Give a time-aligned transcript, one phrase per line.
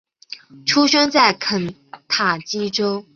[0.65, 1.75] 出生在肯
[2.07, 3.05] 塔基州。